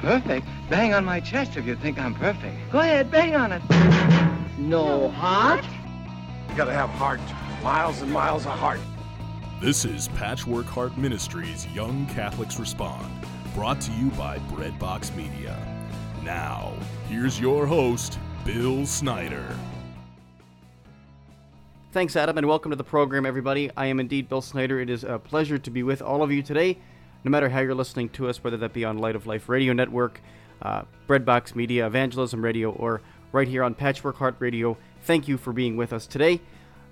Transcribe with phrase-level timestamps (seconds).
[0.00, 0.46] perfect.
[0.68, 2.56] Bang on my chest if you think I'm perfect.
[2.72, 3.62] Go ahead, bang on it.
[4.58, 5.64] No heart?
[6.48, 7.20] You gotta have heart.
[7.62, 8.80] Miles and miles of heart.
[9.60, 13.06] This is Patchwork Heart Ministries Young Catholics Respond,
[13.54, 15.58] brought to you by Breadbox Media.
[16.24, 16.72] Now,
[17.08, 19.44] here's your host, Bill Snyder.
[21.92, 23.70] Thanks, Adam, and welcome to the program, everybody.
[23.76, 24.80] I am indeed Bill Snyder.
[24.80, 26.78] It is a pleasure to be with all of you today,
[27.24, 29.72] no matter how you're listening to us, whether that be on Light of Life Radio
[29.72, 30.20] Network,
[30.62, 33.02] uh, Breadbox Media, Evangelism Radio, or
[33.32, 34.76] right here on Patchwork Heart Radio.
[35.02, 36.40] Thank you for being with us today.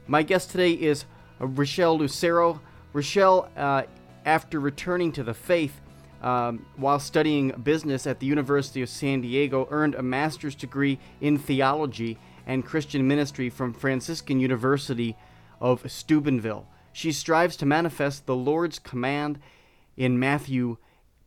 [0.06, 1.05] My guest today is
[1.41, 2.60] Richaél Lucero.
[2.95, 3.83] Richaél, uh,
[4.24, 5.80] after returning to the faith
[6.22, 11.38] um, while studying business at the University of San Diego, earned a master's degree in
[11.38, 15.16] theology and Christian ministry from Franciscan University
[15.60, 16.66] of Steubenville.
[16.92, 19.38] She strives to manifest the Lord's command
[19.98, 20.77] in Matthew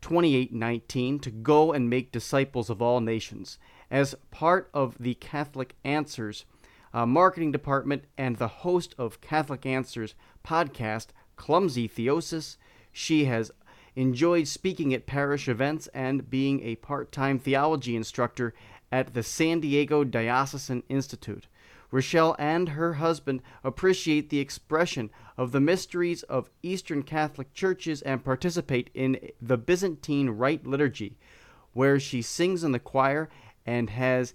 [0.02, 3.59] 28:19 to go and make disciples of all nations.
[3.91, 6.45] As part of the Catholic Answers
[6.93, 12.55] uh, marketing department and the host of Catholic Answers podcast, Clumsy Theosis,
[12.93, 13.51] she has
[13.95, 18.54] enjoyed speaking at parish events and being a part-time theology instructor
[18.90, 21.48] at the San Diego Diocesan Institute.
[21.91, 28.23] Richaél and her husband appreciate the expression of the mysteries of Eastern Catholic churches and
[28.23, 31.17] participate in the Byzantine Rite liturgy,
[31.73, 33.29] where she sings in the choir
[33.65, 34.33] and has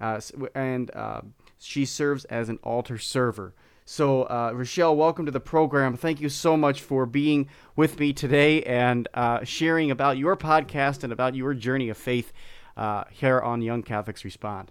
[0.00, 0.20] uh,
[0.54, 1.22] and uh,
[1.58, 3.54] she serves as an altar server.
[3.84, 5.96] So, uh, Richaél, welcome to the program.
[5.96, 11.04] Thank you so much for being with me today and uh, sharing about your podcast
[11.04, 12.32] and about your journey of faith
[12.76, 14.70] uh, here on Young Catholics Respond.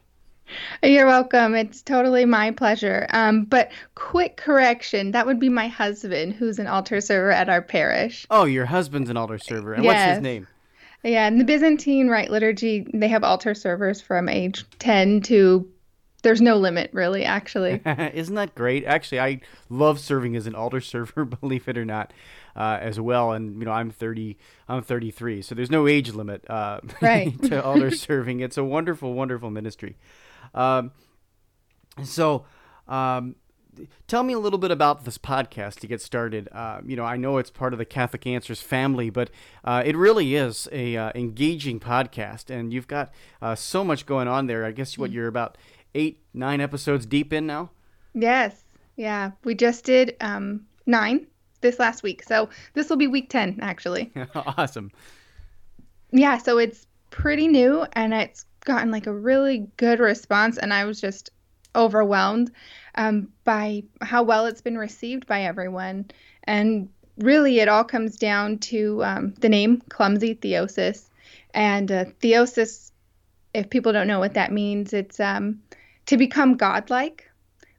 [0.84, 1.56] You're welcome.
[1.56, 3.08] It's totally my pleasure.
[3.12, 7.62] Um, but quick correction that would be my husband, who's an altar server at our
[7.62, 8.26] parish.
[8.30, 9.74] Oh, your husband's an altar server.
[9.74, 9.94] And yes.
[9.94, 10.48] what's his name?
[11.04, 15.70] Yeah, in the Byzantine Rite liturgy, they have altar servers from age 10 to
[16.24, 17.82] there's no limit really actually
[18.14, 22.12] isn't that great actually i love serving as an altar server believe it or not
[22.56, 24.36] uh, as well and you know i'm 30
[24.68, 27.40] i'm 33 so there's no age limit uh, right.
[27.44, 29.96] to altar serving it's a wonderful wonderful ministry
[30.54, 30.92] um,
[32.04, 32.46] so
[32.88, 33.36] um,
[34.08, 36.50] tell me a little bit about this podcast to get started.
[36.52, 39.30] Uh, you know, I know it's part of the Catholic Answers family, but
[39.64, 44.28] uh, it really is a uh, engaging podcast, and you've got uh, so much going
[44.28, 44.66] on there.
[44.66, 45.58] I guess what you're about
[45.96, 47.72] eight, nine episodes deep in now?
[48.14, 48.64] Yes.
[48.96, 49.32] Yeah.
[49.44, 51.28] We just did um, nine
[51.62, 52.24] this last week.
[52.24, 54.12] So this will be week 10, actually.
[54.36, 54.92] awesome.
[56.12, 56.38] Yeah.
[56.38, 60.58] So it's pretty new and it's gotten like a really good response.
[60.60, 61.32] And I was just
[61.76, 62.52] overwhelmed
[62.96, 66.12] um, by how well it's been received by everyone.
[66.44, 71.10] And really, it all comes down to um, the name Clumsy Theosis.
[71.54, 72.92] And uh, Theosis,
[73.54, 75.62] if people don't know what that means, it's um,
[76.06, 77.30] to become godlike,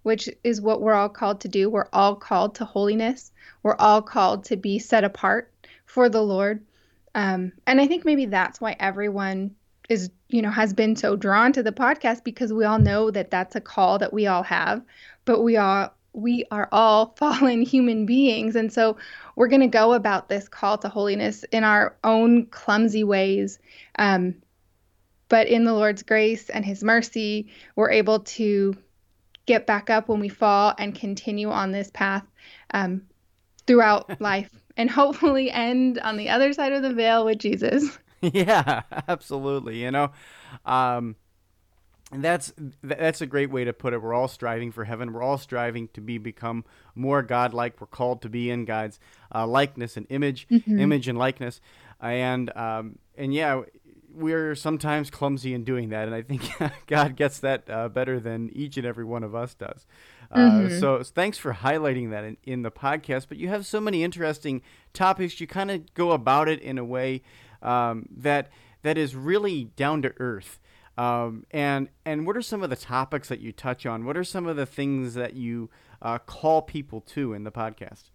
[0.02, 1.70] which is what we're all called to do.
[1.70, 3.30] We're all called to holiness.
[3.62, 5.52] We're all called to be set apart
[5.86, 6.64] for the Lord.
[7.14, 9.54] Um, and I think maybe that's why everyone
[9.88, 13.30] is, you know, has been so drawn to the podcast because we all know that
[13.30, 14.82] that's a call that we all have,
[15.24, 18.96] but we all we are all fallen human beings and so
[19.36, 23.58] we're going to go about this call to holiness in our own clumsy ways
[23.98, 24.34] um,
[25.28, 28.76] but in the Lord's grace and His mercy, we're able to
[29.46, 32.24] get back up when we fall and continue on this path
[32.72, 33.02] um,
[33.66, 37.98] throughout life and hopefully end on the other side of the veil with Jesus.
[38.32, 39.82] Yeah, absolutely.
[39.82, 40.10] You know,
[40.64, 41.16] um,
[42.10, 42.52] that's
[42.82, 44.02] that's a great way to put it.
[44.02, 45.12] We're all striving for heaven.
[45.12, 46.64] We're all striving to be become
[46.94, 47.80] more godlike.
[47.80, 48.98] We're called to be in God's
[49.34, 50.78] uh, likeness and image, mm-hmm.
[50.78, 51.60] image and likeness,
[52.00, 53.62] and um, and yeah,
[54.12, 56.50] we're sometimes clumsy in doing that, and I think
[56.86, 59.86] God gets that uh, better than each and every one of us does.
[60.30, 60.78] Uh, mm-hmm.
[60.78, 63.26] So thanks for highlighting that in, in, the podcast.
[63.28, 64.60] But you have so many interesting
[64.92, 65.40] topics.
[65.40, 67.22] You kind of go about it in a way
[67.62, 68.50] um, that
[68.82, 70.60] that is really down to earth.
[70.96, 74.04] Um, and and what are some of the topics that you touch on?
[74.04, 75.70] What are some of the things that you
[76.02, 78.10] uh, call people to in the podcast?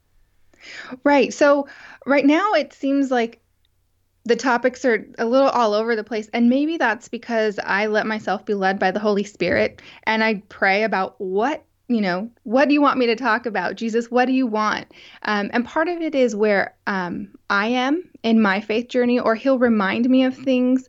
[1.04, 1.34] Right.
[1.34, 1.68] So
[2.06, 3.44] right now it seems like
[4.26, 6.30] the topics are a little all over the place.
[6.34, 10.44] And maybe that's because I let myself be led by the Holy Spirit and I
[10.50, 13.76] pray about what, you know, what do you want me to talk about?
[13.76, 14.88] Jesus, what do you want?
[15.24, 19.36] Um, and part of it is where um, I am in my faith journey, or
[19.36, 20.88] He'll remind me of things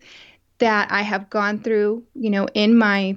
[0.59, 3.17] that I have gone through, you know, in my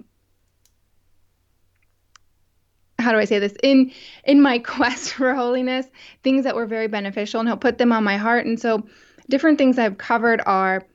[2.99, 3.91] how do I say this in
[4.23, 5.85] in my quest for holiness,
[6.23, 8.45] things that were very beneficial, and he'll put them on my heart.
[8.45, 8.87] And so
[9.29, 10.85] different things I've covered are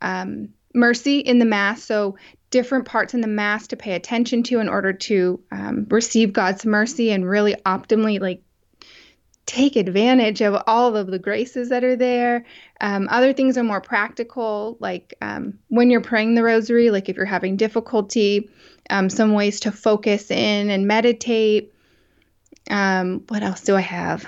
[0.00, 1.82] um, mercy in the Mass.
[1.82, 2.16] So,
[2.50, 6.66] different parts in the Mass to pay attention to in order to um, receive God's
[6.66, 8.42] mercy and really optimally, like,
[9.46, 12.44] take advantage of all of the graces that are there.
[12.80, 17.16] Um, other things are more practical, like um, when you're praying the rosary, like if
[17.16, 18.50] you're having difficulty,
[18.88, 21.74] um, some ways to focus in and meditate.
[22.70, 24.24] Um, what else do I have?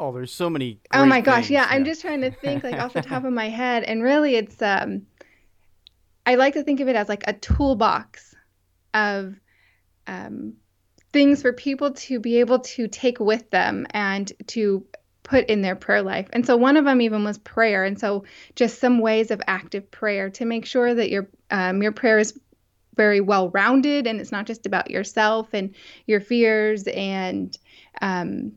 [0.00, 0.80] Oh, there's so many.
[0.94, 1.50] oh my gosh, things.
[1.50, 4.34] yeah, I'm just trying to think like off the top of my head, and really,
[4.34, 5.02] it's um,
[6.24, 8.34] I like to think of it as like a toolbox
[8.94, 9.34] of
[10.06, 10.54] um,
[11.12, 14.86] things for people to be able to take with them and to
[15.22, 16.28] put in their prayer life.
[16.32, 18.24] And so one of them even was prayer, and so
[18.56, 22.40] just some ways of active prayer to make sure that your um, your prayer is
[22.96, 25.74] very well rounded and it's not just about yourself and
[26.06, 27.56] your fears and
[28.02, 28.52] um,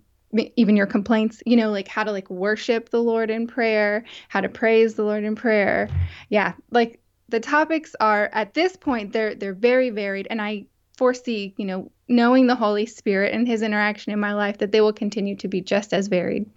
[0.55, 4.41] even your complaints you know like how to like worship the lord in prayer how
[4.41, 5.89] to praise the lord in prayer.
[6.29, 6.99] Yeah like
[7.29, 10.65] the topics are at this point they're they're very varied and i
[10.97, 14.81] foresee you know knowing the holy spirit and his interaction in my life that they
[14.81, 16.49] will continue to be just as varied.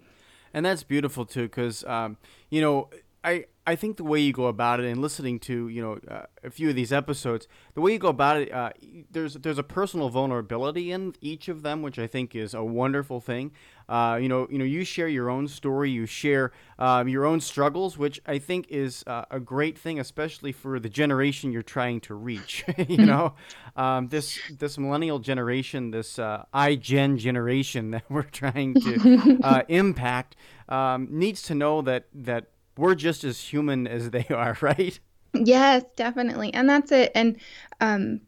[0.52, 2.16] And that's beautiful too because um,
[2.50, 2.88] you know
[3.26, 6.26] i I think the way you go about it, and listening to you know uh,
[6.44, 8.70] a few of these episodes, the way you go about it, uh,
[9.10, 13.20] there's there's a personal vulnerability in each of them, which I think is a wonderful
[13.20, 13.50] thing.
[13.88, 17.40] Uh, you know, you know, you share your own story, you share um, your own
[17.40, 22.00] struggles, which I think is uh, a great thing, especially for the generation you're trying
[22.02, 22.64] to reach.
[22.88, 23.34] you know,
[23.74, 30.36] um, this this millennial generation, this uh, iGen generation that we're trying to uh, impact,
[30.68, 32.46] um, needs to know that that
[32.76, 34.98] we're just as human as they are, right?
[35.32, 36.52] Yes, definitely.
[36.54, 37.12] And that's it.
[37.14, 37.38] And
[37.80, 38.20] um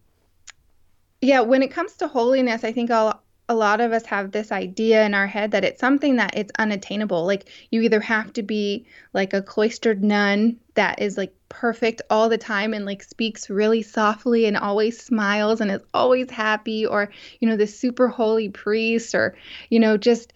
[1.20, 3.18] yeah, when it comes to holiness, I think a
[3.50, 6.52] a lot of us have this idea in our head that it's something that it's
[6.58, 7.24] unattainable.
[7.24, 12.28] Like you either have to be like a cloistered nun that is like perfect all
[12.28, 17.10] the time and like speaks really softly and always smiles and is always happy or
[17.40, 19.34] you know the super holy priest or
[19.70, 20.34] you know just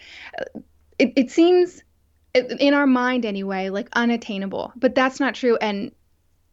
[0.99, 1.83] it, it seems
[2.35, 4.73] in our mind anyway, like unattainable.
[4.77, 5.57] But that's not true.
[5.57, 5.93] And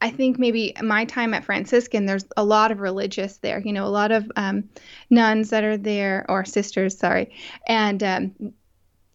[0.01, 3.85] I think maybe my time at Franciscan, there's a lot of religious there, you know,
[3.85, 4.69] a lot of um,
[5.09, 7.35] nuns that are there, or sisters, sorry,
[7.67, 8.53] and um,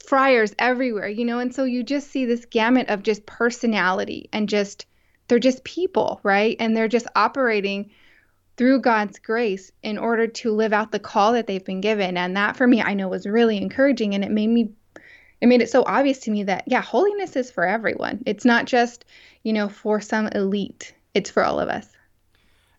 [0.06, 4.48] friars everywhere, you know, and so you just see this gamut of just personality and
[4.48, 4.86] just,
[5.28, 6.56] they're just people, right?
[6.60, 7.90] And they're just operating
[8.56, 12.18] through God's grace in order to live out the call that they've been given.
[12.18, 14.70] And that for me, I know was really encouraging and it made me
[15.44, 18.22] it made it so obvious to me that yeah, holiness is for everyone.
[18.24, 19.04] It's not just,
[19.42, 20.94] you know, for some elite.
[21.12, 21.86] It's for all of us.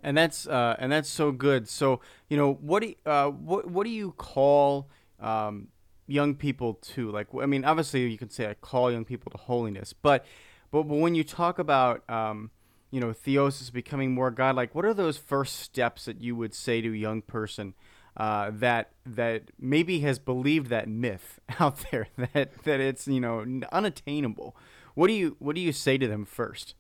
[0.02, 1.70] And that's uh, and that's so good.
[1.70, 4.90] So you know, what do you, uh, what what do you call
[5.20, 5.68] um,
[6.08, 7.12] young people to?
[7.12, 10.26] Like, I mean, obviously you can say I call young people to holiness, but
[10.72, 12.50] but, but when you talk about um,
[12.90, 16.56] you know theosis becoming more God, like what are those first steps that you would
[16.56, 17.76] say to a young person?
[18.18, 23.46] Uh, that that maybe has believed that myth out there that that it's you know
[23.72, 24.56] unattainable.
[24.94, 26.76] What do you what do you say to them first?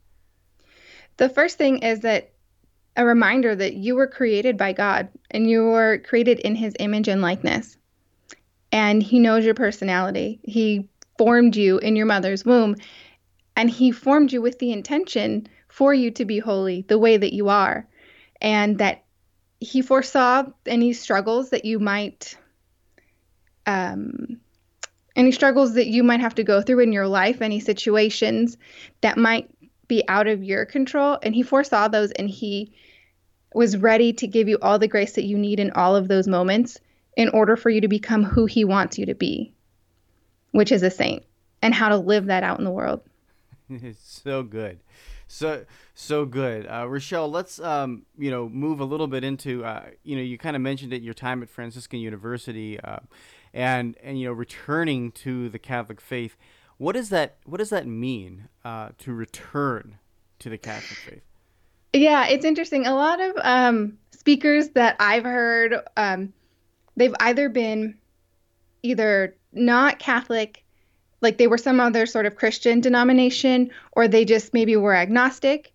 [1.17, 2.33] The first thing is that
[2.97, 7.07] a reminder that you were created by God and you were created in His image
[7.07, 7.77] and likeness,
[8.71, 10.39] and He knows your personality.
[10.43, 12.75] He formed you in your mother's womb,
[13.55, 17.33] and He formed you with the intention for you to be holy the way that
[17.33, 17.87] you are,
[18.41, 19.04] and that
[19.59, 22.37] he foresaw any struggles that you might
[23.65, 24.39] um,
[25.15, 28.57] any struggles that you might have to go through in your life, any situations
[29.01, 29.49] that might
[29.87, 31.17] be out of your control.
[31.23, 32.73] And he foresaw those and he
[33.53, 36.27] was ready to give you all the grace that you need in all of those
[36.27, 36.77] moments
[37.15, 39.53] in order for you to become who he wants you to be,
[40.51, 41.23] which is a saint,
[41.61, 43.01] and how to live that out in the world.
[43.69, 44.79] it's so good.
[45.27, 47.31] So so good, uh, Richaél.
[47.31, 50.61] Let's um, you know move a little bit into uh, you know you kind of
[50.61, 52.99] mentioned it your time at Franciscan University, uh,
[53.53, 56.37] and and you know returning to the Catholic faith.
[56.77, 59.97] What does that What does that mean uh, to return
[60.39, 61.23] to the Catholic faith?
[61.93, 62.85] Yeah, it's interesting.
[62.85, 66.33] A lot of um, speakers that I've heard, um,
[66.97, 67.97] they've either been
[68.83, 70.65] either not Catholic
[71.21, 75.71] like they were some other sort of Christian denomination, or they just maybe were agnostic.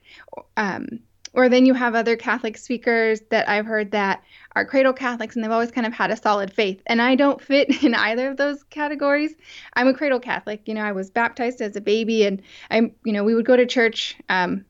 [0.56, 1.00] Um,
[1.32, 4.22] or then you have other Catholic speakers that I've heard that
[4.56, 6.82] are cradle Catholics and they've always kind of had a solid faith.
[6.86, 9.34] And I don't fit in either of those categories.
[9.74, 10.66] I'm a cradle Catholic.
[10.66, 13.56] You know, I was baptized as a baby and I'm, you know, we would go
[13.56, 14.64] to church um,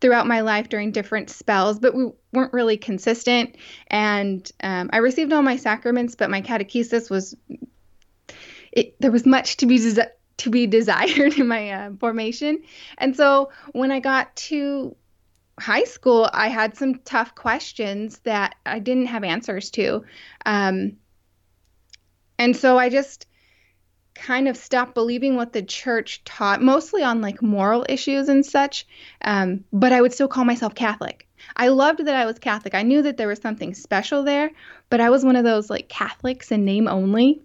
[0.00, 3.56] throughout my life during different spells, but we weren't really consistent.
[3.88, 7.36] And um, I received all my sacraments, but my catechesis was
[8.70, 9.78] it, there was much to be
[10.38, 12.62] to be desired in my uh, formation.
[12.96, 14.96] And so when I got to
[15.58, 20.04] high school, I had some tough questions that I didn't have answers to.
[20.46, 20.96] Um,
[22.38, 23.26] and so I just
[24.14, 28.86] kind of stopped believing what the church taught, mostly on like moral issues and such.
[29.22, 31.26] Um, but I would still call myself Catholic.
[31.56, 32.74] I loved that I was Catholic.
[32.74, 34.50] I knew that there was something special there,
[34.90, 37.42] but I was one of those like Catholics in name only,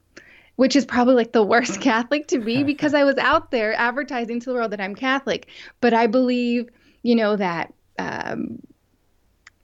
[0.56, 4.40] which is probably like the worst Catholic to be because I was out there advertising
[4.42, 5.48] to the world that I'm Catholic.
[5.82, 6.70] But I believe,
[7.02, 8.60] you know, that um,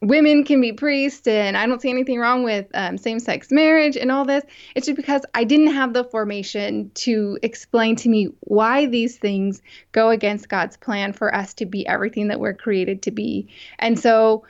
[0.01, 3.97] women can be priests and I don't see anything wrong with um, same sex marriage
[3.97, 4.43] and all this.
[4.75, 9.61] It's just because I didn't have the formation to explain to me why these things
[9.91, 13.49] go against God's plan for us to be everything that we're created to be.
[13.77, 14.45] And so,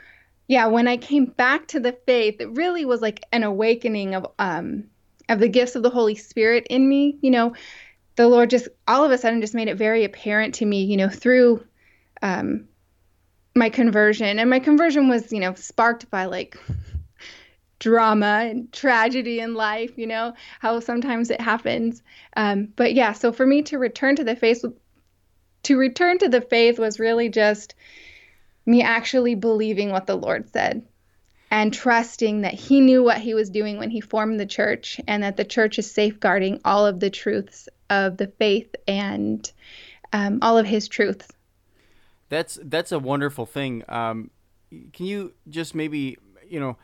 [0.47, 4.27] yeah, when I came back to the faith, it really was like an awakening of
[4.39, 4.85] um
[5.29, 7.17] of the gifts of the Holy Spirit in me.
[7.21, 7.53] You know,
[8.15, 10.97] the Lord just all of a sudden just made it very apparent to me, you
[10.97, 11.65] know, through
[12.21, 12.67] um
[13.55, 16.57] my conversion and my conversion was you know sparked by like
[17.79, 22.03] drama and tragedy in life you know how sometimes it happens
[22.35, 24.63] um, but yeah so for me to return to the faith
[25.63, 27.75] to return to the faith was really just
[28.65, 30.85] me actually believing what the lord said
[31.51, 35.23] and trusting that he knew what he was doing when he formed the church and
[35.23, 39.51] that the church is safeguarding all of the truths of the faith and
[40.13, 41.27] um, all of his truths
[42.29, 43.83] that's that's a wonderful thing.
[43.89, 44.29] Um,
[44.93, 46.77] can you just maybe you know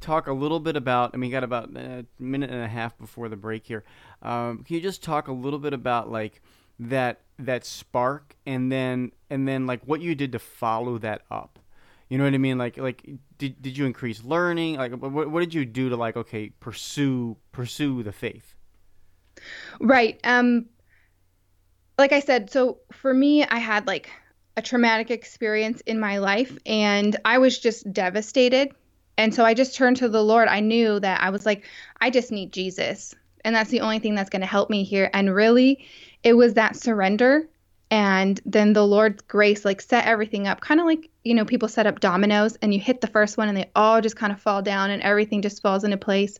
[0.00, 1.12] talk a little bit about?
[1.14, 3.84] I mean, got about a minute and a half before the break here.
[4.22, 6.42] Um, can you just talk a little bit about like
[6.78, 11.58] that that spark and then and then like what you did to follow that up?
[12.08, 12.58] You know what I mean?
[12.58, 13.08] Like like
[13.38, 14.76] did did you increase learning?
[14.76, 18.54] Like what what did you do to like okay pursue pursue the faith?
[19.80, 20.20] Right.
[20.24, 20.66] Um.
[21.98, 24.10] Like I said, so for me, I had like
[24.56, 28.70] a traumatic experience in my life and I was just devastated.
[29.18, 30.48] And so I just turned to the Lord.
[30.48, 31.64] I knew that I was like,
[32.00, 33.14] I just need Jesus.
[33.44, 35.10] And that's the only thing that's going to help me here.
[35.14, 35.86] And really,
[36.22, 37.48] it was that surrender.
[37.96, 41.66] And then the Lord's grace, like, set everything up, kind of like, you know, people
[41.66, 44.38] set up dominoes and you hit the first one and they all just kind of
[44.38, 46.38] fall down and everything just falls into place.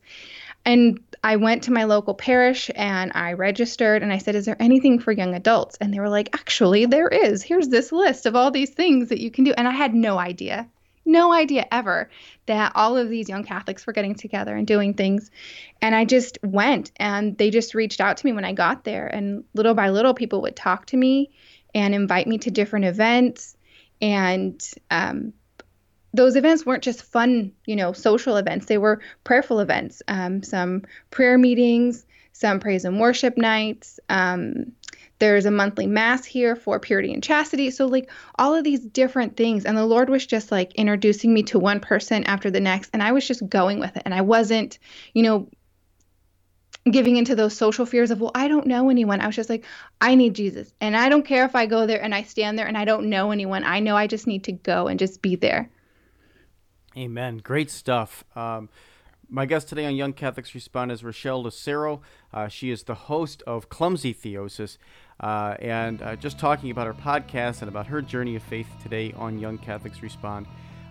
[0.67, 4.61] And I went to my local parish and I registered and I said, Is there
[4.61, 5.79] anything for young adults?
[5.81, 7.43] And they were like, Actually, there is.
[7.43, 9.55] Here's this list of all these things that you can do.
[9.57, 10.69] And I had no idea,
[11.07, 12.11] no idea ever
[12.47, 15.31] that all of these young Catholics were getting together and doing things.
[15.81, 19.07] And I just went and they just reached out to me when I got there.
[19.07, 21.31] And little by little, people would talk to me
[21.75, 23.57] and invite me to different events.
[24.01, 25.33] And um,
[26.13, 28.67] those events weren't just fun, you know, social events.
[28.67, 30.03] They were prayerful events.
[30.09, 34.01] Um, some prayer meetings, some praise and worship nights.
[34.09, 34.73] Um,
[35.19, 37.71] there's a monthly mass here for purity and chastity.
[37.71, 39.65] So, like, all of these different things.
[39.65, 42.91] And the Lord was just like introducing me to one person after the next.
[42.93, 44.03] And I was just going with it.
[44.05, 44.79] And I wasn't,
[45.15, 45.49] you know,
[46.91, 49.21] giving into those social fears of, well, I don't know anyone.
[49.21, 49.65] I was just like,
[50.01, 50.73] I need Jesus.
[50.81, 53.09] And I don't care if I go there and I stand there and I don't
[53.09, 53.65] know anyone.
[53.65, 55.69] I know I just need to go and just be there.
[56.97, 57.39] Amen.
[57.39, 58.25] Great stuff.
[58.37, 58.69] Um,
[59.29, 62.01] my guest today on Young Catholics Respond is Richaél Lucero.
[62.33, 64.79] Uh, she is the host of Clumsy Theosis,
[65.21, 69.13] uh, and uh, just talking about her podcast and about her journey of faith today
[69.17, 70.47] on Young Catholics Respond.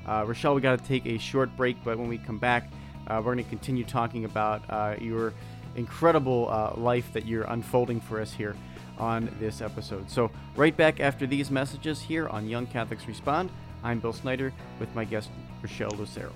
[0.05, 2.69] Uh, Richaél, we got to take a short break, but when we come back,
[3.07, 5.33] uh, we're going to continue talking about uh, your
[5.75, 8.55] incredible life that you're unfolding for us here
[8.97, 10.09] on this episode.
[10.09, 13.49] So, right back after these messages here on Young Catholics Respond.
[13.83, 15.29] I'm Bill Snyder with my guest
[15.61, 16.31] Richaél Lucero.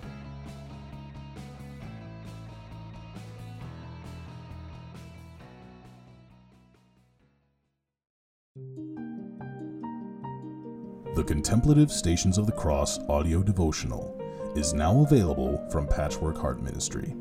[11.19, 14.17] The Contemplative Stations of the Cross audio devotional
[14.55, 17.13] is now available from Patchwork Heart Ministry.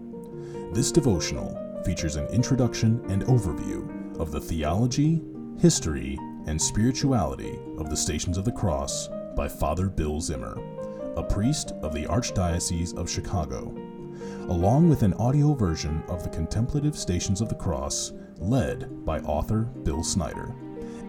[0.72, 5.20] This devotional features an introduction and overview of the theology,
[5.58, 10.56] history, and spirituality of the Stations of the Cross by Father Bill Zimmer
[11.16, 13.74] a priest of the Archdiocese of Chicago,
[14.48, 19.62] along with an audio version of the Contemplative Stations of the Cross, led by author
[19.82, 20.54] Bill Snyder,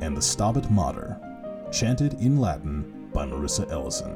[0.02, 1.19] and the Stabat Mater,
[1.72, 4.16] chanted in Latin by Marissa Ellison.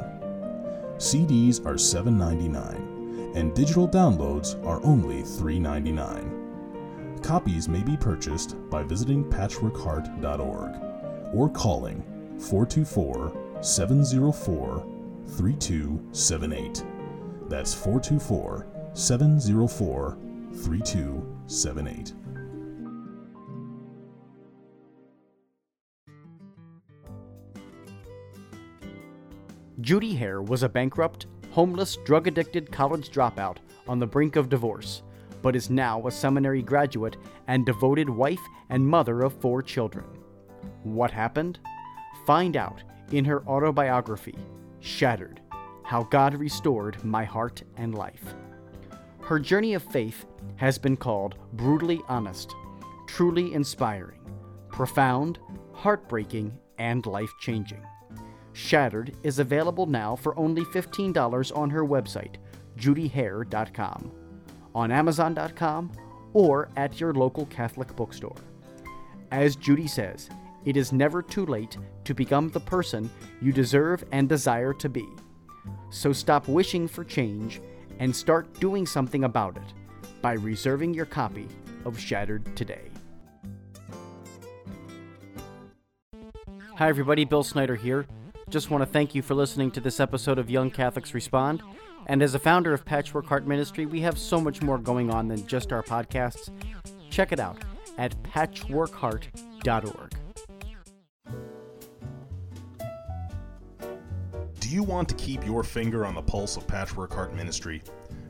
[0.97, 7.23] CDs are $7.99, and digital downloads are only $3.99.
[7.23, 12.03] Copies may be purchased by visiting patchworkheart.org or calling
[12.39, 14.85] 424 704
[15.27, 16.83] 3278.
[17.49, 20.17] That's 424 704
[20.53, 22.13] 3278.
[29.83, 35.03] Judy Hare was a bankrupt, homeless, drug addicted college dropout on the brink of divorce,
[35.41, 40.05] but is now a seminary graduate and devoted wife and mother of four children.
[40.83, 41.59] What happened?
[42.25, 44.37] Find out in her autobiography,
[44.79, 45.41] Shattered
[45.83, 48.35] How God Restored My Heart and Life.
[49.19, 50.25] Her journey of faith
[50.55, 52.55] has been called brutally honest,
[53.05, 54.21] truly inspiring,
[54.69, 55.39] profound,
[55.73, 57.83] heartbreaking, and life changing.
[58.53, 62.35] Shattered is available now for only $15 on her website,
[62.77, 64.11] judyhare.com,
[64.75, 65.91] on Amazon.com,
[66.33, 68.35] or at your local Catholic bookstore.
[69.31, 70.29] As Judy says,
[70.65, 73.09] it is never too late to become the person
[73.41, 75.05] you deserve and desire to be.
[75.89, 77.59] So stop wishing for change
[77.99, 79.73] and start doing something about it
[80.21, 81.47] by reserving your copy
[81.85, 82.89] of Shattered today.
[86.75, 87.25] Hi, everybody.
[87.25, 88.07] Bill Snyder here.
[88.53, 91.63] Just want to thank you for listening to this episode of Young Catholics Respond.
[92.05, 95.27] And as a founder of Patchwork Heart Ministry, we have so much more going on
[95.27, 96.51] than just our podcasts.
[97.09, 97.57] Check it out
[97.97, 100.13] at patchworkheart.org.
[104.59, 107.81] Do you want to keep your finger on the pulse of Patchwork Heart Ministry?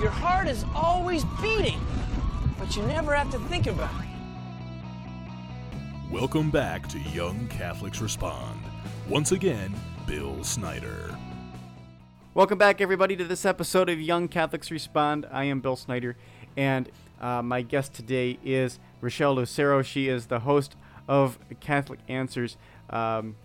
[0.00, 1.80] Your heart is always beating,
[2.56, 4.06] but you never have to think about it.
[6.10, 8.62] Welcome back to Young Catholics Respond.
[9.08, 9.74] Once again,
[10.06, 11.18] Bill Snyder.
[12.34, 15.26] Welcome back, everybody, to this episode of Young Catholics Respond.
[15.32, 16.14] I am Bill Snyder,
[16.58, 16.88] and
[17.20, 19.80] uh, my guest today is Richaél Lucero.
[19.80, 20.76] She is the host
[21.08, 22.58] of Catholic Answers
[22.90, 23.36] um,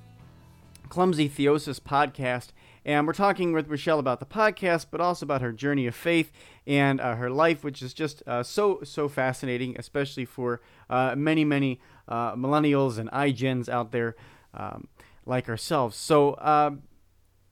[0.89, 2.49] Clumsy Theosis podcast.
[2.85, 6.33] And we're talking with Richaél about the podcast, but also about her journey of faith
[6.67, 11.45] and uh, her life, which is just uh, so, so fascinating, especially for uh, many,
[11.45, 11.79] many
[12.09, 14.15] uh, millennials and iGens out there
[14.53, 14.89] um,
[15.25, 15.95] like ourselves.
[15.95, 16.83] So, um,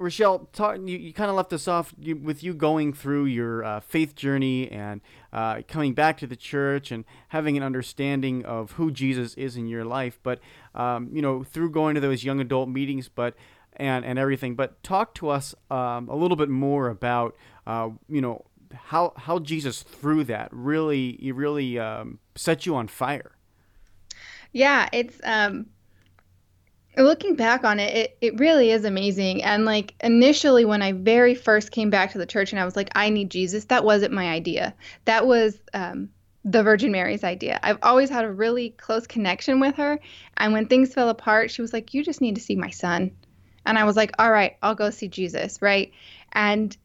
[0.01, 3.63] Richaél, talk, you, you kind of left us off you, with you going through your
[3.63, 4.99] uh, faith journey and
[5.31, 9.67] uh, coming back to the church and having an understanding of who Jesus is in
[9.67, 10.19] your life.
[10.23, 10.39] But
[10.73, 13.35] um, you know, through going to those young adult meetings, but
[13.75, 14.55] and and everything.
[14.55, 17.35] But talk to us um, a little bit more about
[17.67, 23.35] uh, you know how how Jesus through that really really um, set you on fire.
[24.51, 25.67] Yeah, it's um
[26.97, 29.43] looking back on it, it, it really is amazing.
[29.43, 32.75] And like initially, when I very first came back to the church and I was
[32.75, 34.75] like, I need Jesus, that wasn't my idea.
[35.05, 36.09] That was um,
[36.43, 37.59] the Virgin Mary's idea.
[37.63, 39.99] I've always had a really close connection with her.
[40.37, 43.11] And when things fell apart, she was like, You just need to see my son.
[43.65, 45.61] And I was like, All right, I'll go see Jesus.
[45.61, 45.91] Right.
[46.33, 46.75] And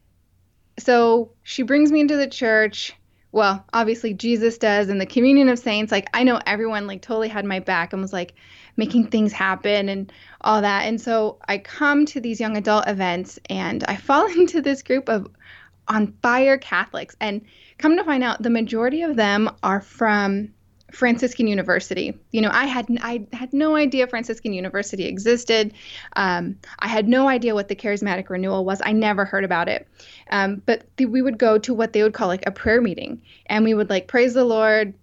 [0.79, 2.93] so she brings me into the church
[3.31, 7.27] well, obviously Jesus does and the communion of saints, like I know everyone like totally
[7.27, 8.33] had my back and was like
[8.77, 10.11] making things happen and
[10.41, 10.85] all that.
[10.85, 15.09] And so I come to these young adult events and I fall into this group
[15.09, 15.27] of
[15.87, 17.41] on fire Catholics and
[17.77, 20.53] come to find out the majority of them are from
[20.91, 22.17] Franciscan University.
[22.31, 25.73] You know, I had I had no idea Franciscan University existed.
[26.15, 28.81] Um, I had no idea what the charismatic renewal was.
[28.83, 29.87] I never heard about it.
[30.31, 33.21] Um, but th- we would go to what they would call like a prayer meeting,
[33.47, 34.93] and we would like praise the Lord,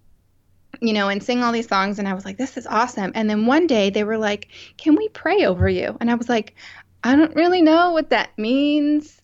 [0.81, 1.99] you know, and sing all these songs.
[1.99, 3.11] And I was like, this is awesome.
[3.15, 5.97] And then one day they were like, can we pray over you?
[5.99, 6.55] And I was like,
[7.03, 9.21] I don't really know what that means,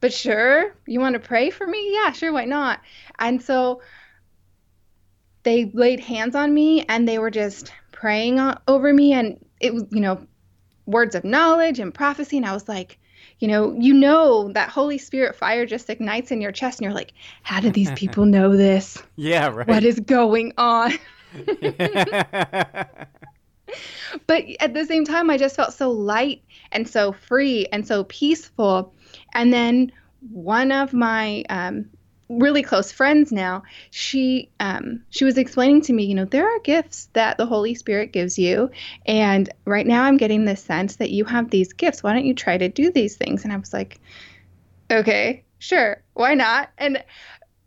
[0.00, 0.74] but sure.
[0.86, 1.94] You want to pray for me?
[1.94, 2.32] Yeah, sure.
[2.32, 2.80] Why not?
[3.18, 3.80] And so
[5.44, 9.84] they laid hands on me and they were just praying over me and it was
[9.90, 10.26] you know
[10.84, 12.98] words of knowledge and prophecy and i was like
[13.38, 16.94] you know you know that holy spirit fire just ignites in your chest and you're
[16.94, 19.02] like how do these people know this?
[19.16, 19.66] Yeah right.
[19.66, 20.92] What is going on?
[24.26, 26.42] But at the same time i just felt so light
[26.72, 28.94] and so free and so peaceful.
[29.32, 29.92] And then
[30.30, 31.90] one of my um,
[32.28, 36.58] really close friends now she um she was explaining to me you know there are
[36.60, 38.70] gifts that the holy spirit gives you.
[39.06, 42.02] And right now i'm getting this sense that you have these gifts.
[42.02, 43.44] Why don't you try to do these things?
[43.44, 44.00] And i was like
[44.90, 46.02] okay sure.
[46.12, 46.70] Why not?
[46.76, 47.02] And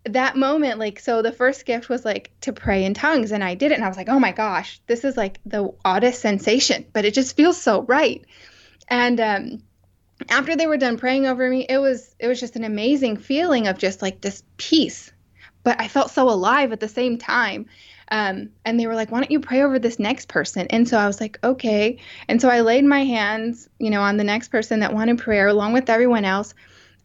[0.06, 3.56] that moment like so the first gift was like to pray in tongues and i
[3.56, 6.86] did it and i was like oh my gosh this is like the oddest sensation
[6.94, 8.24] but it just feels so right.
[8.88, 9.64] And um
[10.30, 13.68] after they were done praying over me, it was it was just an amazing feeling
[13.68, 15.12] of just like this peace.
[15.68, 17.66] but I felt so alive at the same time.
[18.10, 20.66] Um, and they were like, why don't you pray over this next person?
[20.70, 22.00] And so I was like, okay.
[22.30, 25.48] And so I laid my hands, you know, on the next person that wanted prayer
[25.48, 26.54] along with everyone else.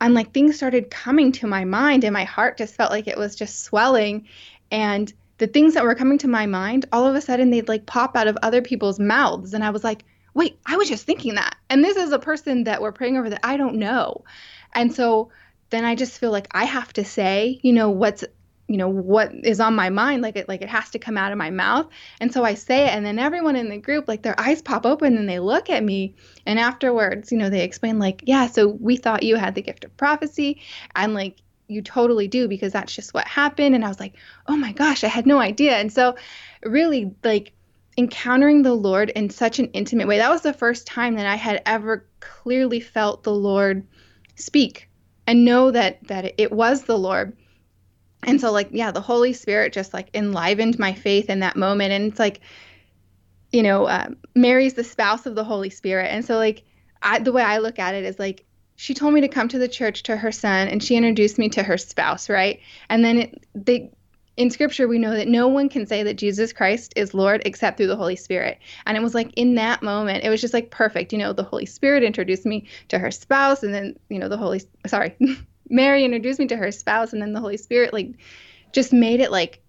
[0.01, 3.18] And like things started coming to my mind, and my heart just felt like it
[3.18, 4.29] was just swelling.
[4.70, 7.85] And the things that were coming to my mind, all of a sudden they'd like
[7.85, 9.55] pop out of other people's mouths.
[9.55, 11.57] And I was like, wait, I was just thinking that.
[11.68, 14.25] And this is a person that we're praying over that I don't know.
[14.75, 15.31] And so
[15.71, 18.25] then I just feel like I have to say, you know, what's
[18.68, 21.33] you know what is on my mind like it like it has to come out
[21.33, 21.87] of my mouth
[22.21, 24.87] and so i say it and then everyone in the group like their eyes pop
[24.87, 26.14] open and they look at me
[26.47, 29.85] and afterwards you know they explain like yeah so we thought you had the gift
[29.85, 30.62] of prophecy
[30.95, 34.14] and like you totally do because that's just what happened and i was like
[34.47, 36.14] oh my gosh i had no idea and so
[36.64, 37.53] really like
[37.96, 40.18] encountering the lord in such an intimate way.
[40.18, 43.87] That was the first time that i had ever clearly felt the lord
[44.37, 44.88] speak
[45.26, 47.37] and know that that it was the lord.
[48.24, 51.92] And so like yeah the holy spirit just like enlivened my faith in that moment.
[51.92, 52.40] And it's like
[53.50, 56.09] you know uh, mary's the spouse of the holy spirit.
[56.11, 56.64] And so like
[57.02, 59.59] I, the way i look at it is like she told me to come to
[59.59, 62.61] the church to her son and she introduced me to her spouse right?
[62.88, 63.90] And then it, they
[64.37, 67.77] in scripture we know that no one can say that jesus christ is lord except
[67.77, 70.71] through the holy spirit and it was like in that moment it was just like
[70.71, 74.29] perfect you know the holy spirit introduced me to her spouse and then you know
[74.29, 75.14] the holy sorry
[75.73, 78.11] Mary introduced me to her spouse, and then the Holy Spirit like
[78.73, 79.61] just made it like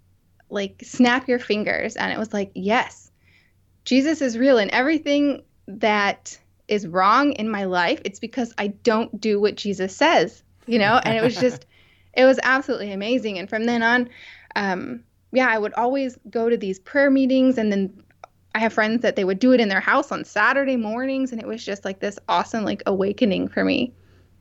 [0.49, 3.12] like snap your fingers, and it was like yes,
[3.86, 9.19] Jesus is real, and everything that is wrong in my life, it's because I don't
[9.19, 10.99] do what Jesus says, you know.
[11.04, 11.65] And it was just,
[12.13, 13.38] it was absolutely amazing.
[13.38, 14.10] And from then on,
[14.55, 18.03] um, yeah, I would always go to these prayer meetings, and then
[18.55, 21.41] I have friends that they would do it in their house on Saturday mornings, and
[21.41, 23.93] it was just like this awesome like awakening for me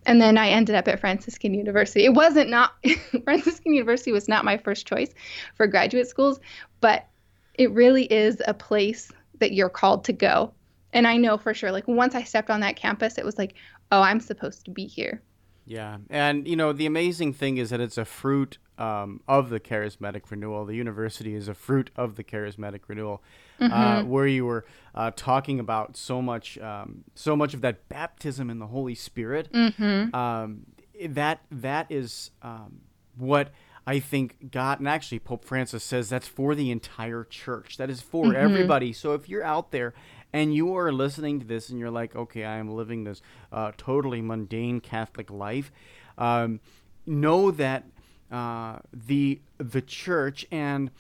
[0.07, 2.05] and then I ended up at Franciscan University.
[2.05, 2.75] It wasn't not
[3.25, 5.12] Franciscan University was not my first choice
[5.55, 6.40] for graduate schools,
[6.81, 7.07] but
[7.55, 10.53] it really is a place that you're called to go.
[10.92, 13.55] And I know for sure like once I stepped on that campus it was like,
[13.90, 15.22] "Oh, I'm supposed to be here."
[15.64, 15.98] Yeah.
[16.11, 20.22] And you know, the amazing thing is that it's a fruit um, of the charismatic
[20.31, 20.64] renewal.
[20.64, 23.22] The university is a fruit of the charismatic renewal,
[23.61, 23.72] uh, mm-hmm.
[23.72, 28.51] uh, where you were uh, talking about so much, um, so much of that baptism
[28.51, 29.53] in the Holy Spirit.
[29.53, 30.14] Mm-hmm.
[30.14, 30.66] Um,
[31.09, 32.81] that that is um,
[33.16, 33.51] what
[33.87, 37.77] I think God and actually Pope Francis says that's for the entire church.
[37.77, 38.37] That is for mm-hmm.
[38.37, 38.92] everybody.
[38.92, 39.94] So if you're out there
[40.33, 43.73] and you are listening to this and you're like, okay, I am living this uh,
[43.77, 45.71] totally mundane Catholic life,
[46.18, 46.61] um,
[47.07, 47.85] know that
[48.31, 50.90] uh, the the church and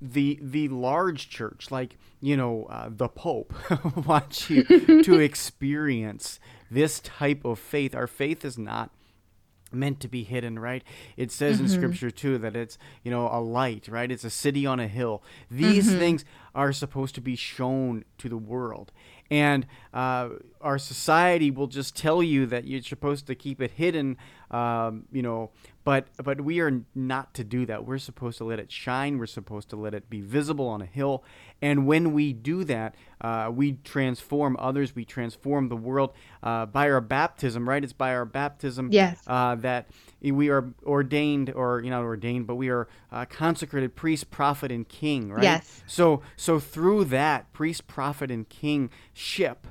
[0.00, 3.52] the the large church, like you know uh, the Pope,
[4.06, 4.62] wants you
[5.02, 6.38] to experience
[6.70, 7.94] this type of faith.
[7.94, 8.90] Our faith is not
[9.70, 10.82] meant to be hidden right
[11.16, 11.66] it says mm-hmm.
[11.66, 14.88] in scripture too that it's you know a light right it's a city on a
[14.88, 15.98] hill these mm-hmm.
[15.98, 18.92] things are supposed to be shown to the world
[19.30, 24.16] and uh, our society will just tell you that you're supposed to keep it hidden
[24.50, 25.50] um, you know
[25.88, 27.86] but but we are not to do that.
[27.86, 29.16] We're supposed to let it shine.
[29.16, 31.24] We're supposed to let it be visible on a hill.
[31.62, 34.94] And when we do that uh, we transform others.
[34.94, 37.82] We transform the world uh, by our baptism right?
[37.82, 39.22] It's by our baptism yes.
[39.26, 39.88] Uh, that
[40.20, 44.86] we are ordained or you know ordained but we are uh, consecrated priest prophet and
[44.86, 45.42] king right?
[45.42, 45.82] Yes.
[45.86, 49.66] So so through that priest prophet and king ship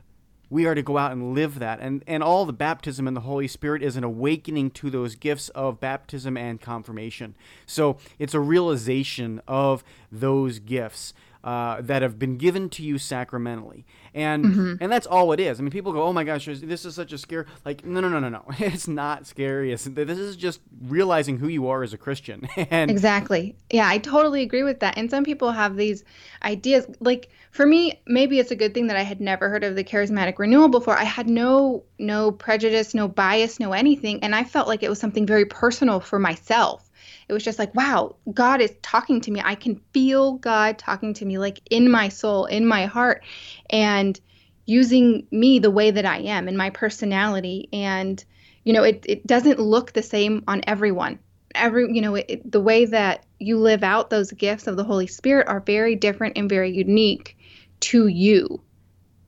[0.49, 1.79] we are to go out and live that.
[1.79, 5.49] And and all the baptism in the holy spirit is an awakening to those gifts
[5.49, 7.35] of baptism and confirmation.
[7.65, 11.13] So it's a realization of those gifts
[11.47, 14.73] uh, that have been given to you sacramentally, and mm-hmm.
[14.81, 15.61] and that's all it is.
[15.61, 18.09] I mean, people go, "Oh my gosh, this is such a scare." Like, no, no,
[18.09, 18.43] no, no, no.
[18.59, 19.71] It's not scary.
[19.71, 22.49] It's, this is just realizing who you are as a Christian.
[22.57, 23.55] and exactly.
[23.71, 24.97] Yeah, I totally agree with that.
[24.97, 26.03] And some people have these
[26.43, 26.85] ideas.
[26.99, 29.85] Like for me, maybe it's a good thing that I had never heard of the
[29.85, 30.97] charismatic renewal before.
[30.97, 34.99] I had no no prejudice, no bias, no anything, and I felt like it was
[34.99, 36.86] something very personal for myself
[37.27, 39.41] it was just like, wow, God is talking to me.
[39.43, 43.23] I can feel God talking to me, like in my soul, in my heart,
[43.69, 44.19] and
[44.65, 47.69] using me the way that I am in my personality.
[47.73, 48.23] And,
[48.63, 51.19] you know, it, it doesn't look the same on everyone.
[51.55, 55.07] Every, you know, it, the way that you live out those gifts of the Holy
[55.07, 57.37] Spirit are very different and very unique
[57.79, 58.61] to you.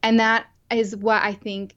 [0.03, 1.75] And that is what I think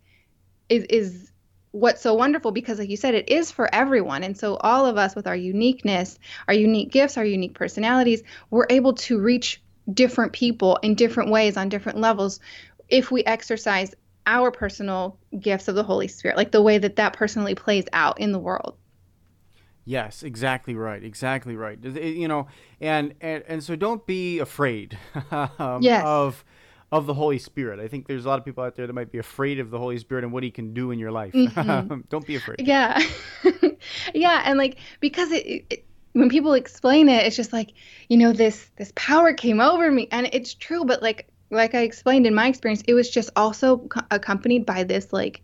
[0.69, 1.32] is, is
[1.73, 4.99] what's so wonderful because like you said it is for everyone and so all of
[4.99, 10.33] us with our uniqueness our unique gifts our unique personalities we're able to reach different
[10.33, 12.41] people in different ways on different levels
[12.89, 13.95] if we exercise
[14.27, 18.21] our personal gifts of the holy spirit like the way that that personally plays out
[18.21, 18.77] in the world
[19.85, 21.03] Yes, exactly right.
[21.03, 21.77] Exactly right.
[21.85, 22.47] You know,
[22.81, 24.97] and, and and so don't be afraid
[25.33, 26.05] um, Yes.
[26.05, 26.45] of
[26.93, 27.81] of the Holy Spirit.
[27.81, 29.79] I think there's a lot of people out there that might be afraid of the
[29.79, 31.33] Holy Spirit and what He can do in your life.
[32.11, 32.61] don't be afraid.
[32.61, 33.03] Yeah.
[34.15, 37.73] yeah, and like because it, it, when people explain it, it's just like,
[38.09, 41.81] you know, this this power came over me and it's true, but like like I
[41.81, 45.43] explained in my experience, it was just also co- accompanied by this like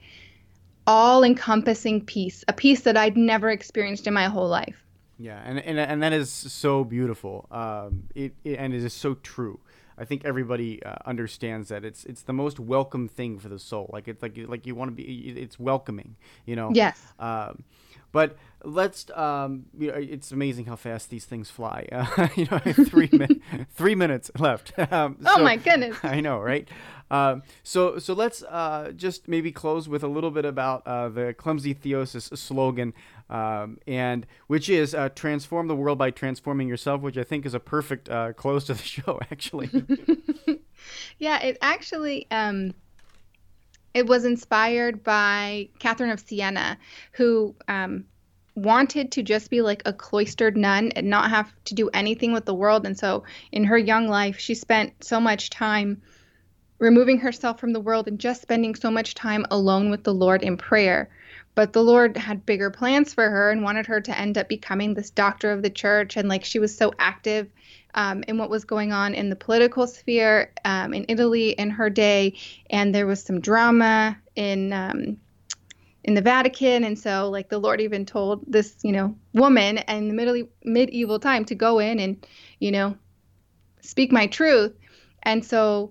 [0.86, 4.84] all-encompassing peace, a peace that I'd never experienced in my whole life.
[5.18, 7.48] Yeah, and and, and that is so beautiful.
[7.50, 9.60] Um, it, it and it is so true.
[9.98, 13.90] I think everybody uh, understands that it's it's the most welcome thing for the soul.
[13.92, 15.04] Like it's like like you want to be.
[15.36, 16.16] It's welcoming.
[16.46, 16.70] You know.
[16.72, 17.00] Yes.
[17.18, 17.64] Um,
[18.12, 19.10] but let's.
[19.14, 21.86] Um, you know, it's amazing how fast these things fly.
[21.92, 23.42] Uh, you know, three min-
[23.74, 24.72] three minutes left.
[24.92, 25.96] Um, Oh so- my goodness.
[26.02, 26.68] I know, right?
[27.10, 31.32] Um, so so let's uh, just maybe close with a little bit about uh, the
[31.34, 32.92] clumsy theosis slogan,
[33.30, 37.54] um, and which is uh, transform the world by transforming yourself, which I think is
[37.54, 39.70] a perfect uh, close to the show, actually.
[41.18, 42.74] Yeah, it actually um,
[43.94, 46.78] it was inspired by Catherine of Siena,
[47.12, 48.04] who um,
[48.54, 52.44] wanted to just be like a cloistered nun and not have to do anything with
[52.44, 52.86] the world.
[52.86, 56.02] And so, in her young life, she spent so much time
[56.78, 60.42] removing herself from the world and just spending so much time alone with the Lord
[60.42, 61.10] in prayer.
[61.58, 64.94] But the Lord had bigger plans for her and wanted her to end up becoming
[64.94, 66.16] this doctor of the church.
[66.16, 67.50] And like she was so active
[67.96, 71.90] um, in what was going on in the political sphere um, in Italy in her
[71.90, 72.38] day,
[72.70, 75.16] and there was some drama in um,
[76.04, 80.06] in the Vatican, and so like the Lord even told this you know woman in
[80.06, 82.24] the middle medieval time to go in and
[82.60, 82.96] you know
[83.80, 84.76] speak my truth,
[85.24, 85.90] and so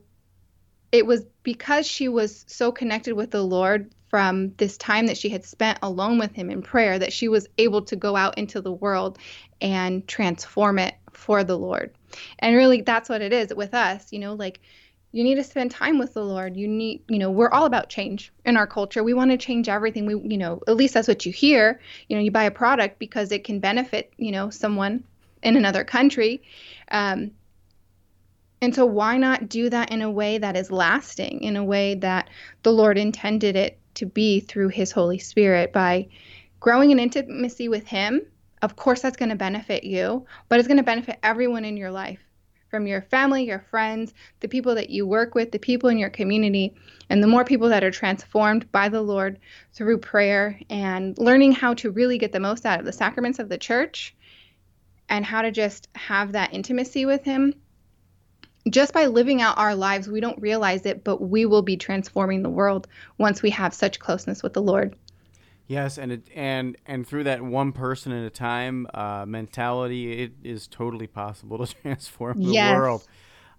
[0.93, 5.29] it was because she was so connected with the Lord from this time that she
[5.29, 8.59] had spent alone with him in prayer that she was able to go out into
[8.59, 9.19] the world
[9.61, 11.93] and transform it for the Lord.
[12.39, 14.59] And really that's what it is with us, you know, like
[15.11, 16.57] you need to spend time with the Lord.
[16.57, 19.03] You need, you know, we're all about change in our culture.
[19.03, 20.07] We want to change everything.
[20.07, 21.79] We, you know, at least that's what you hear.
[22.09, 25.03] You know, you buy a product because it can benefit, you know, someone
[25.43, 26.41] in another country.
[26.89, 27.33] Um,
[28.61, 31.93] and so, why not do that in a way that is lasting, in a way
[31.93, 32.31] that
[32.63, 36.07] the Lord intended it to be through His Holy Spirit by
[36.59, 38.21] growing in intimacy with Him?
[38.61, 41.91] Of course, that's going to benefit you, but it's going to benefit everyone in your
[41.91, 42.19] life
[42.69, 46.09] from your family, your friends, the people that you work with, the people in your
[46.09, 46.75] community.
[47.09, 49.39] And the more people that are transformed by the Lord
[49.73, 53.49] through prayer and learning how to really get the most out of the sacraments of
[53.49, 54.15] the church
[55.09, 57.53] and how to just have that intimacy with Him
[58.69, 62.43] just by living out our lives, we don't realize it, but we will be transforming
[62.43, 64.95] the world once we have such closeness with the Lord.
[65.67, 70.31] Yes, and it, and and through that one person at a time uh, mentality, it
[70.43, 72.63] is totally possible to transform the Yes.
[72.63, 73.03] world.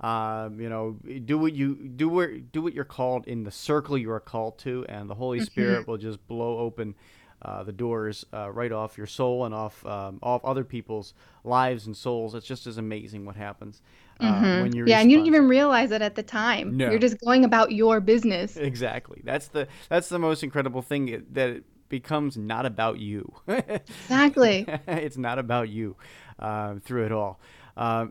[0.01, 3.99] Um, you know, do what you do what do what you're called in the circle
[3.99, 6.95] you are called to, and the Holy Spirit will just blow open
[7.43, 11.13] uh, the doors uh, right off your soul and off um, off other people's
[11.45, 12.35] lives and souls.
[12.35, 13.83] It's just as amazing what happens
[14.21, 16.77] uh, when you Yeah, and you didn't even realize it at the time.
[16.77, 16.91] No.
[16.91, 18.57] You're just going about your business.
[18.57, 19.23] Exactly.
[19.25, 23.33] That's the that's the most incredible thing that it becomes not about you.
[23.47, 24.67] Exactly.
[24.87, 25.97] it's not about you
[26.39, 27.41] uh, through it all.
[27.77, 28.07] Uh,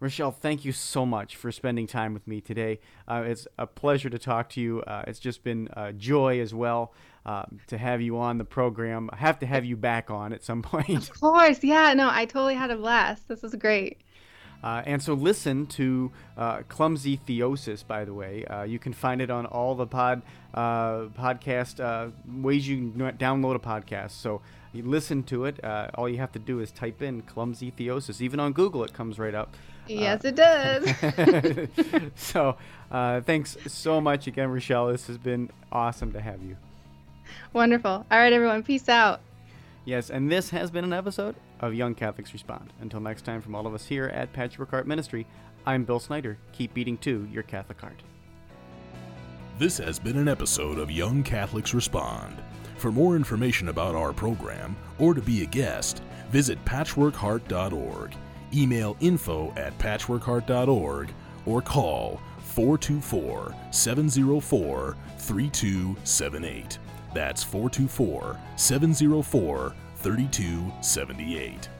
[0.00, 2.78] Richaél, thank you so much for spending time with me today.
[3.08, 4.82] Uh, it's a pleasure to talk to you.
[4.82, 6.94] Uh, it's just been a joy as well
[7.26, 9.10] uh, to have you on the program.
[9.12, 11.10] I have to have you back on at some point.
[11.10, 11.64] Of course.
[11.64, 13.26] Yeah, no, I totally had a blast.
[13.26, 14.00] This was great.
[14.62, 18.44] Uh, and so listen to uh, Clumsy Theosis, by the way.
[18.44, 22.10] Uh, you can find it on all the pod uh, podcast uh,
[22.42, 24.10] ways you can download a podcast.
[24.10, 24.42] So
[24.72, 25.62] you listen to it.
[25.64, 28.20] Uh, all you have to do is type in Clumsy Theosis.
[28.20, 29.56] Even on Google, it comes right up.
[29.86, 30.88] Yes, it does.
[32.14, 32.56] so
[32.90, 34.92] uh, thanks so much again, Richaél.
[34.92, 36.56] This has been awesome to have you.
[37.52, 37.90] Wonderful.
[37.90, 38.62] All right, everyone.
[38.62, 39.20] Peace out.
[39.84, 42.72] Yes, and this has been an episode of Young Catholics Respond.
[42.80, 45.26] Until next time, from all of us here at Patchwork Heart Ministry,
[45.66, 46.38] I'm Bill Snyder.
[46.52, 48.02] Keep beating to your Catholic heart.
[49.58, 52.42] This has been an episode of Young Catholics Respond.
[52.78, 58.14] For more information about our program or to be a guest, visit patchworkheart.org,
[58.54, 61.12] email info at patchworkheart.org,
[61.44, 66.78] or call 424 704 3278.
[67.12, 71.79] That's 424 704 3278.